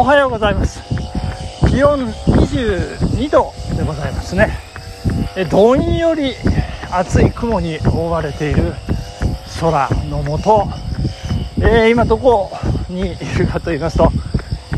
[0.00, 0.80] おはようございます。
[1.68, 4.58] 気温22度でございますね。
[5.36, 6.32] えどんより
[6.90, 8.72] 厚い雲に覆われている
[9.60, 10.68] 空の下、
[11.60, 12.50] えー、今どこ
[12.88, 14.10] にいるかと言いますと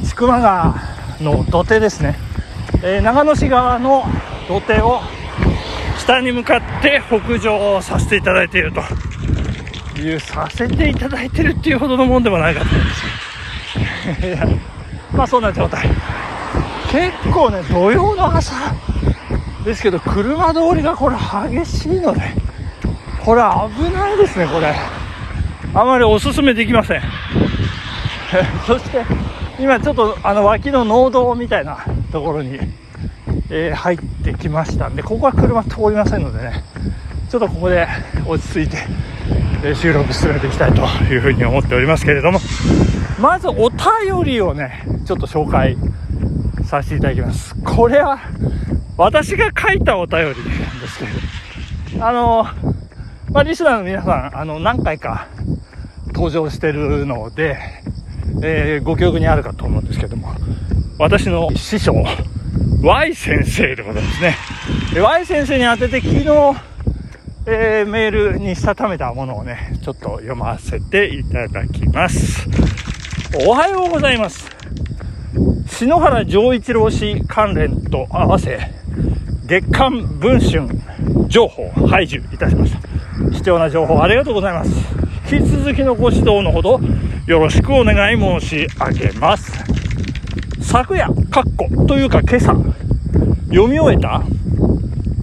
[0.03, 0.75] 千曲川
[1.21, 2.17] の土手ですね、
[2.83, 4.03] えー、長野市側の
[4.49, 5.03] 土手を
[6.01, 8.83] 北に向かって北上させていただいていると。
[10.01, 12.89] いうさせていただいてるっていうほどのもんでもないかと思うん
[14.49, 14.72] です。
[15.15, 15.89] まあそんな状態
[16.91, 18.55] 結構ね土曜の朝
[19.65, 22.21] ですけど車通りがこれ激しいので
[23.25, 24.75] これ危ないですねこれ。
[25.75, 27.03] あまりおすすめできません。
[28.67, 29.05] そして
[29.59, 31.79] 今ちょっとあの脇の農道みたいな
[32.11, 32.59] ところに、
[33.49, 36.65] えー、入ってきましたんでここは車通りませんのでね
[37.31, 37.87] ちょっとここで
[38.27, 38.79] 落ち着いて、
[39.65, 42.41] え、収録進めていきたいというふうに思っておりますけれども。
[43.23, 45.77] まずお便りをねちょっと紹介
[46.67, 47.55] させていただきます。
[47.63, 48.19] これは
[48.97, 50.35] 私が書いたお便りなん
[50.81, 51.05] ですけ
[51.99, 52.05] ど。
[52.05, 52.45] あの
[53.31, 55.29] まあ、リスナーの皆さんあの何回か
[56.09, 57.59] 登場してるので、
[58.43, 60.35] えー、ご記憶にあるかと思うんですけども
[60.99, 61.95] 私の師匠
[62.83, 64.37] Y 先生でございますね。
[65.01, 66.25] Y 先生に宛てて昨日、
[67.47, 72.49] えー、メールにしたためたものをねちょっと読ませていただきます。
[73.35, 74.47] おはようございます。
[75.67, 78.61] 篠原丈一郎氏関連と合わせ
[79.47, 80.69] 月刊文春
[81.29, 82.81] 情報排除いたしました。
[83.31, 84.71] 貴重な情報ありがとうございます。
[85.35, 86.79] 引き続きのご指導のほど
[87.27, 89.51] よろしくお願い申し上げます。
[90.61, 92.53] 昨夜かっこというか今朝
[93.49, 94.23] 読み終えた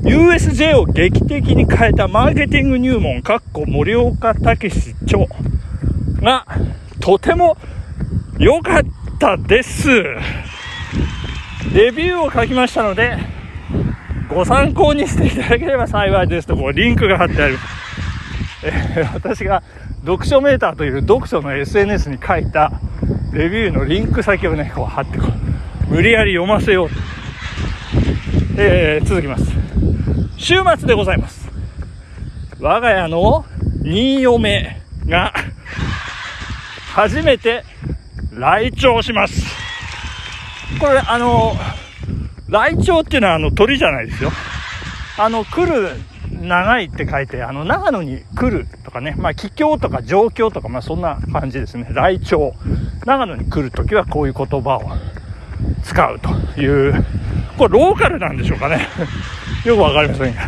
[0.01, 5.27] USJ を劇的に変えたマーケティング入門かっこ森岡武史著
[6.21, 6.47] が
[6.99, 7.55] とても
[8.39, 8.83] 良かっ
[9.19, 9.89] たです。
[11.73, 13.17] レビューを書きましたので、
[14.29, 17.57] ご参考にしていただければ幸いですと、こう、リンクが貼ってある。
[18.63, 19.61] えー、私が
[20.05, 22.71] 読書メーターという読書の SNS に書いた
[23.33, 25.27] レビューのリンク先をね、こう貼ってこ
[25.89, 26.95] う、無理やり読ませようと。
[28.57, 29.51] えー、続きます。
[30.37, 31.49] 週末でございます。
[32.61, 33.43] 我が家の
[33.83, 35.33] 新嫁が
[36.93, 37.65] 初めて
[38.39, 39.45] 来庁します。
[40.79, 41.55] これ、あの、
[42.47, 44.31] 来庁っていうのはあの鳥じゃないですよ。
[45.17, 45.89] あの、来る、
[46.41, 51.89] 長いって書いて、あの、長野に来るとかね、まあ、帰郷とか状況とか、まあ、そんな感じですね。
[51.91, 52.53] 来庁。
[53.05, 54.83] 長野に来るときはこういう言葉を
[55.83, 56.93] 使うという、
[57.57, 58.87] これローカルなんでしょうかね。
[59.65, 60.47] よくわかりませんが。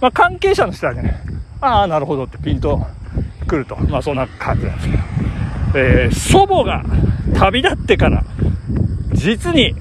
[0.00, 1.20] まあ、関係者の人はね、
[1.60, 2.86] ああ、なるほどってピンと
[3.48, 3.76] 来ると。
[3.88, 5.02] まあ、そんな感じなんですけど。
[5.74, 6.84] えー、祖母が
[7.34, 8.24] 旅立ってから
[9.12, 9.74] 実に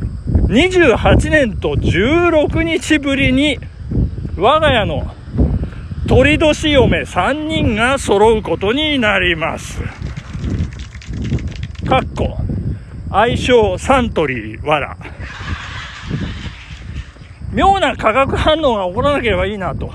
[0.48, 3.60] 28年と16日ぶりに
[4.38, 5.16] 我が家の
[6.08, 9.82] 鳥年嫁3人が揃うことになります。
[11.88, 12.38] かっこ
[13.10, 14.98] 愛称サントリーわら。
[17.54, 19.94] 妙な化学反応が起こらなければいいなと。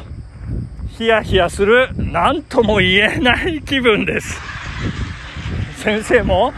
[0.88, 4.40] ヒヤヒヤする、何とも言えない気分です。
[5.76, 6.52] 先生も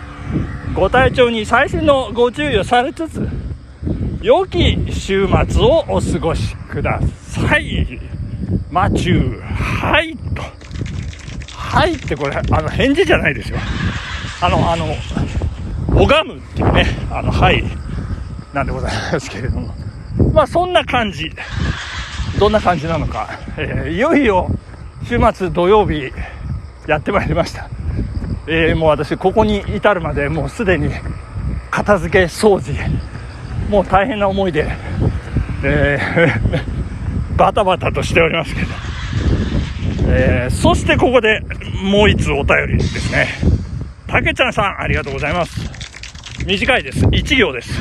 [0.78, 3.28] ご体調に細心のご注意をされつつ
[4.22, 7.99] 良き週末をお過ごしください。
[8.71, 10.16] マチューはい。
[10.16, 10.43] と
[11.53, 13.59] はいってこれあの返事じゃないですよ。
[14.41, 14.87] あのあの
[15.89, 17.65] 拝むっていうねあのはい
[18.53, 19.75] なんでございますけれども
[20.33, 21.33] まあそんな感じ。
[22.39, 24.49] どんな感じなのか、えー、いよいよ
[25.03, 26.12] 週末土曜日
[26.87, 27.69] やってまいりました。
[28.50, 30.91] えー、もう私ここに至るまでもうすでに
[31.70, 32.72] 片付け掃除
[33.69, 34.66] もう大変な思いで、
[35.62, 38.69] えー、 バタバタとしておりますけど、
[40.09, 41.42] えー、そしてここで
[41.82, 43.28] もう一つお便りですね。
[44.06, 45.71] たけちゃんさんありがとうございます。
[46.47, 47.04] 短いです。
[47.04, 47.78] 1行です。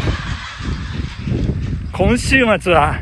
[1.93, 2.99] 今週末は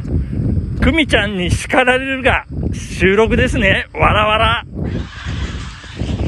[0.81, 3.87] 久美ちゃんに叱られるが収録ですね。
[3.93, 4.63] わらわら。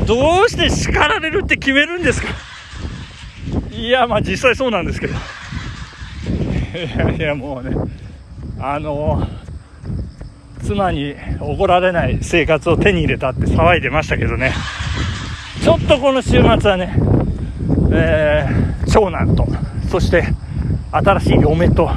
[0.07, 2.30] どうして叱られるって決めるんですか？
[3.71, 5.13] いや、まあ実際そうなんですけど。
[5.13, 5.18] い
[6.98, 7.75] やいや、もうね、
[8.59, 9.27] あの、
[10.63, 14.54] 妻に怒られない生活を手に入れたって騒いでましたけどね。
[15.62, 16.95] ちょっとこの週末はね、
[17.92, 19.48] えー、長男と、
[19.89, 20.24] そして
[20.92, 21.89] 新しい嫁と、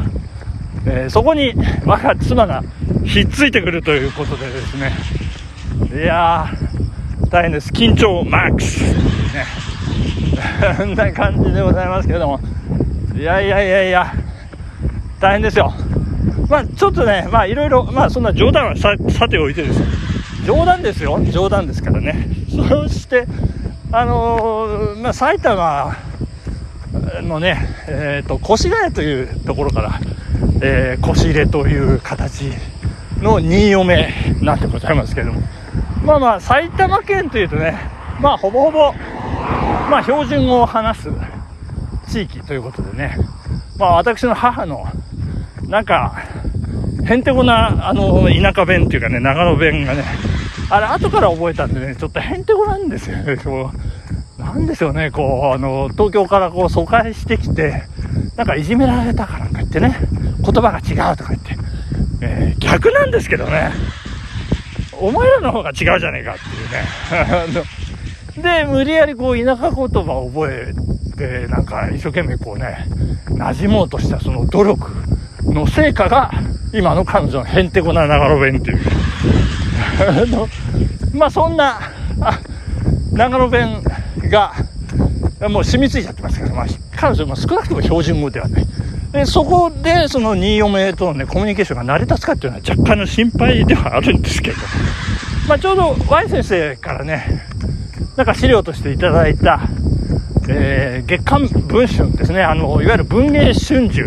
[0.86, 1.54] えー、そこに
[1.84, 2.62] 我が妻が
[3.04, 4.92] ひっついてくるということでですね、
[5.94, 6.69] いやー、
[7.28, 7.70] 大変です。
[7.70, 8.82] 緊張マックス。
[9.34, 9.44] ね。
[10.78, 12.40] こんな感じでございますけれども。
[13.20, 14.14] いやいやいやいや
[15.20, 15.74] 大変ですよ
[16.48, 18.96] まあちょっとねまあいろいろまあそんな冗談はさ
[19.28, 19.82] ておいてです
[20.46, 23.26] 冗談ですよ冗談ですからねそして
[23.92, 25.94] あのー、まあ埼玉
[27.22, 27.58] のね、
[27.88, 30.00] えーと、越谷というところから、
[30.62, 32.44] えー、腰入れという形
[33.20, 35.42] の新嫁なんでございますけれども
[36.04, 37.78] まあまあ埼玉県というとね
[38.20, 38.92] まあほぼほぼ
[39.90, 41.08] まあ標準語を話す
[42.08, 43.16] 地域ということでね
[43.78, 44.84] まあ私の母の
[45.68, 46.22] なんか
[47.04, 50.04] へんてこなあの田舎弁っていうかね長野弁がね
[50.70, 53.36] あれ後から覚えたんでねちょっとへんてこなんですよね
[54.40, 57.84] なんでしょうね、こう、あの、東京からこう疎開してきて、
[58.36, 59.96] なんかいじめられたかなんか言ってね、
[60.42, 61.56] 言葉が違うとか言って、
[62.22, 63.70] えー、逆なんですけどね、
[65.00, 67.62] お前らの方が違うじゃねえかっていうね。
[68.64, 70.72] で、無理やりこう、田舎言葉を覚え
[71.16, 72.86] て、なんか一生懸命こうね、
[73.26, 74.90] 馴染もうとしたその努力
[75.44, 76.30] の成果が、
[76.72, 78.78] 今の彼女のへんてこな長野弁っていう。
[80.30, 80.48] の
[81.12, 81.80] まあそんな、
[83.12, 83.82] 長野弁
[84.30, 84.54] が、
[85.48, 88.66] もう染みついちゃってますから、まあ、彼女も少なくとも標準語ではない。
[89.12, 94.56] で、そこで、その新嫁とのね、コミュニケーションが成り立つかっていうのは若干の心配ではあるんですけど、
[95.48, 97.42] まあ、ちょうど Y 先生からね、
[98.16, 99.60] なんか資料としていただいた、
[100.48, 104.00] えー、月刊文春ですね、あの、いわゆる文芸春秋、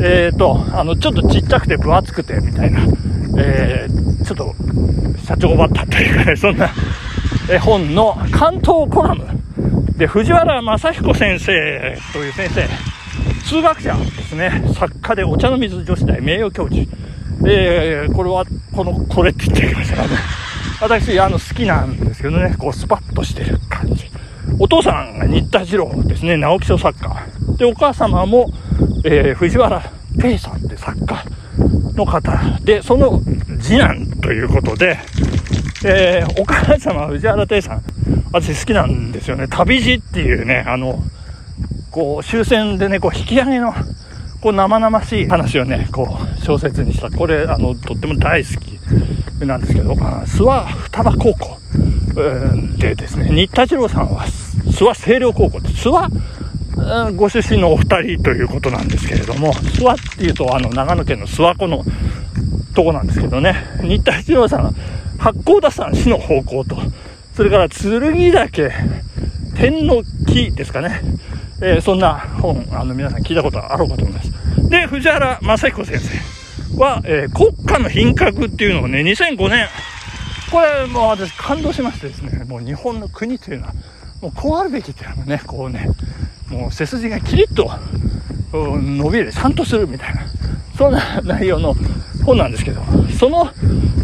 [0.00, 2.80] えーと、あの、ちょっとちっちゃくて分厚くて、みたいな、
[3.36, 4.54] えー、ちょっと、
[5.26, 6.70] 社長バッタというかね、そんな、
[7.50, 9.26] 絵本の関東コラム。
[9.98, 12.97] で藤原正彦先生という先生。
[13.48, 14.62] 数学者ですね。
[14.74, 16.86] 作家でお茶の水女子大名誉教授。
[17.46, 18.44] えー、これは
[18.76, 19.96] このこれって言っちゃいました。
[19.96, 20.16] からね
[20.82, 22.54] 私あの好きなんですけどね。
[22.58, 24.04] こうスパッとしてる感じ。
[24.58, 26.36] お父さんが新田次郎ですね。
[26.36, 27.26] 直木賞作家。
[27.56, 28.50] でお母様も、
[29.06, 29.82] えー、藤原
[30.20, 31.24] ペイさんって作家
[31.94, 32.38] の方。
[32.64, 33.22] でその
[33.58, 34.98] 次男ということで
[35.86, 37.82] えー、お母様、藤原亭さん、
[38.32, 39.46] 私好きなんですよね。
[39.48, 41.02] 旅路っていうね、あの、
[41.90, 43.72] こう、終戦でね、こう、引き上げの、
[44.40, 47.10] こう、生々しい話をね、こう、小説にした。
[47.10, 51.58] これ、あの、とっても大好きなんですけど、諏訪双葉高校、
[52.78, 61.84] でですね、新田次郎さんは、諏訪清涼高校諏訪、ご出身のお二人ということなんですけれども、諏訪っていうと、あの、長野県の諏訪湖の
[62.74, 64.72] とこなんですけどね、新田次郎さんは
[65.18, 66.76] 八甲田山市の方向と、
[67.34, 68.70] それから剣岳、
[69.56, 71.00] 天の木ですかね。
[71.60, 74.68] えー、そんな本、あの、皆さん聞いたことあろうかと思います。
[74.68, 79.66] で、藤原正彦先生は、えー、国家の品格っていうのをね、2005年、
[80.52, 83.72] これもう私感動しましてですね、もう日本の国というのは、
[84.22, 85.88] もうこうあるべきっていうのはね、こうね、
[86.48, 87.68] もう背筋がキリッと
[88.52, 90.22] 伸びる、ちゃんとするみたいな、
[90.76, 91.74] そんな内容の
[92.24, 92.82] 本なんですけど、
[93.18, 93.46] その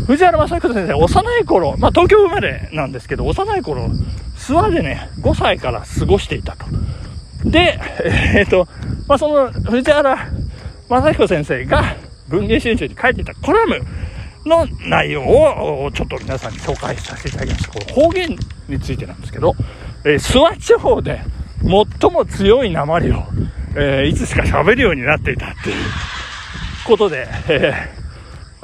[0.06, 3.84] 藤原正彦先生、幼い頃、まあ、東京生まれなんですけど、幼い頃、
[4.36, 6.66] 諏訪でね、5歳から過ごしていたと。
[7.44, 7.78] で、
[8.34, 8.66] えっ、ー、と、
[9.08, 10.16] まあ、その藤原
[10.88, 11.96] 正彦先生が
[12.28, 13.80] 文芸春秋に書いていたコラム
[14.46, 17.72] の内容をちょっと皆さんに紹介させていただきました。
[17.72, 18.36] この方言
[18.68, 19.54] についてなんですけど、
[20.04, 21.20] えー、諏訪地方で
[22.00, 23.22] 最も強い鉛を、
[23.76, 25.76] えー、いつしか喋るようになっていたっていう
[26.86, 28.04] ことで、えー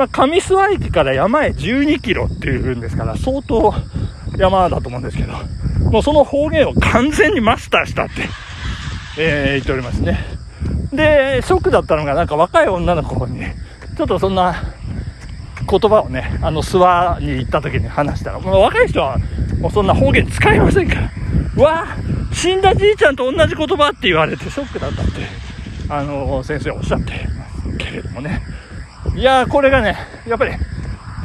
[0.01, 3.75] まあ、上諏訪駅から山へ12キロっていうんですから、相当
[4.39, 5.35] 山だと思うんですけど、
[5.91, 8.23] もうその方言を完全にマスターしたって、
[9.19, 10.19] えー、言っておりますね。
[10.93, 13.45] で、ショックだったのが、なんか若い女の子に、
[13.97, 14.55] ちょっとそんな
[15.69, 16.79] 言葉をね、あの諏
[17.17, 19.19] 訪に行った時に話したら、もう若い人は
[19.61, 21.11] もうそんな方言使いませんから、
[21.57, 21.87] うわ
[22.33, 25.13] 死んだじいちゃんと同じ言葉って言われてショックだったって、
[25.89, 28.43] あの先生おっしゃってますけれどもね。
[29.17, 30.53] いやこれがね、やっぱり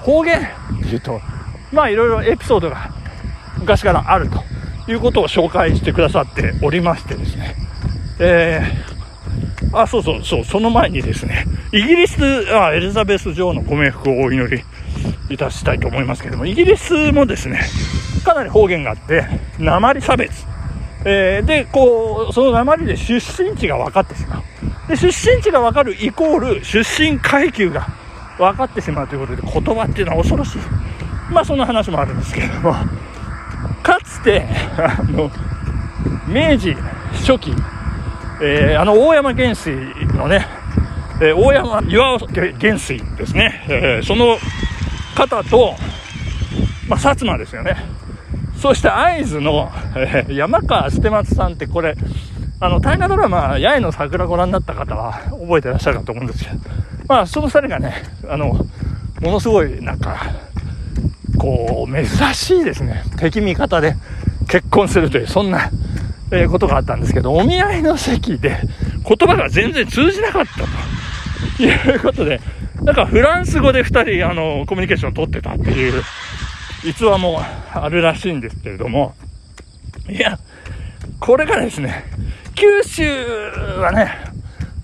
[0.02, 0.42] 方言っ
[0.84, 1.22] ていうと、
[1.72, 2.90] まあいろいろエピソードが
[3.58, 4.44] 昔からあると
[4.92, 7.56] いうことを紹介してくださっておりましてですね、
[8.20, 12.22] えー、あ、そうそうそう、その前にですね、イギリス、
[12.56, 14.64] あエリザベス女王のご冥福をお祈り
[15.30, 17.62] いたしたいと思いますけども、イギリスもですね、
[18.24, 19.26] かなり方言があって、
[19.60, 20.46] 鉛差別。
[21.08, 24.90] えー、で、こう、その鉛で出身地が分かってしまう。
[24.90, 27.88] で、出身地が分かるイコール出身階級が
[28.38, 30.62] 分かってしまうということで、言葉っていうのは恐ろしい。
[31.32, 32.74] まあ、そんな話もあるんですけれども、
[33.84, 34.46] かつて、
[34.78, 35.30] あの、
[36.28, 36.76] 明治
[37.14, 37.54] 初期、
[38.42, 39.72] えー、あの、大山元帥
[40.16, 40.46] のね、
[41.22, 42.18] えー、大山岩尾
[42.58, 44.38] 元帥ですね、えー、その
[45.16, 45.76] 方と、
[46.90, 47.78] まあ、薩摩ですよね。
[48.58, 51.96] そして会津の、えー、山川捨松さんってこれ、
[52.60, 56.58] あの、大河ドラマ、八重の桜ご覧になった方は覚えてらっしゃるかと思うんですけど、
[57.08, 58.54] まあ、その二人がね、あの、
[59.22, 60.18] ものすごい、なんか、
[61.38, 63.04] こう、珍しいですね。
[63.18, 63.96] 敵味方で
[64.48, 65.70] 結婚するという、そんな、
[66.36, 68.58] えー、ことがあったんですけど、お見合いの席で
[69.08, 70.66] 言葉が全然通じなかった
[71.58, 72.42] ということで、
[72.84, 76.04] なんかフランス語で2人、あの、コミュニケーションを取ってたっていう
[76.84, 77.42] 逸話も
[77.74, 79.16] あるらしいんですけれども、
[80.10, 80.38] いや、
[81.20, 82.06] これがですね、
[82.56, 83.04] 九州
[83.80, 84.12] はね、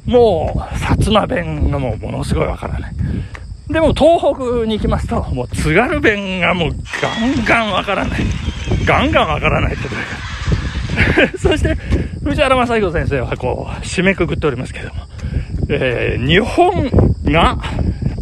[0.05, 2.93] もう、薩摩弁がもうものすごいわからない。
[3.69, 8.21] でも東北に行きますと、もう津軽弁がもうガンガンわからない。
[8.85, 9.95] ガンガンわからないってこと？
[9.95, 10.30] で。
[11.37, 11.75] そして、
[12.23, 15.07] 藤原正彦先生はこう、締めくくっておりますけども、
[15.69, 16.89] えー、日本
[17.25, 17.57] が、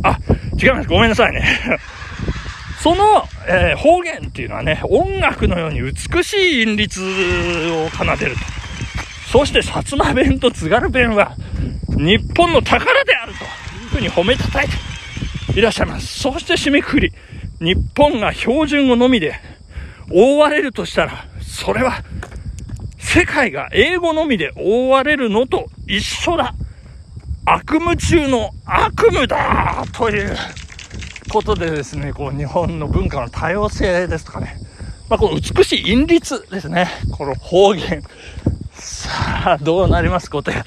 [0.03, 0.17] あ、
[0.61, 0.89] 違います。
[0.89, 1.43] ごめんなさいね。
[2.81, 8.39] その、えー、方言っていうのはね、音楽のように美しい韻律を奏でると。
[9.31, 11.33] そして、薩摩弁と津軽弁は、
[11.97, 14.67] 日本の宝であるというふうに褒めたたえ
[15.53, 16.19] ていらっしゃいます。
[16.19, 17.11] そして締めくくり、
[17.59, 19.39] 日本が標準語のみで
[20.11, 22.01] 覆われるとしたら、それは、
[23.11, 26.53] 世界が英語のみで覆われるのと一緒だ。
[27.43, 30.37] 悪夢中の悪夢だという
[31.31, 34.57] ことでですね、こう日本の文化の多様性ですとかね、
[35.09, 38.03] まあ、この美しい韻律ですね、この方言。
[38.75, 40.63] さあ、どうなりますことや。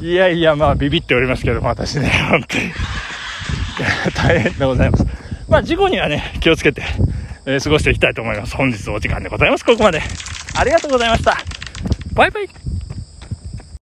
[0.00, 2.72] いやいや、まあ、ビビっておりますけども、私ね、本当に
[4.14, 5.06] 大変でございます。
[5.50, 6.82] まあ、事故にはね、気をつけて、
[7.44, 8.56] えー、過ごしていきたいと思います。
[8.56, 9.66] 本日お時間でございます。
[9.66, 10.00] ここまで。
[10.56, 11.57] ありがとうございました。
[12.18, 12.67] バイバイ。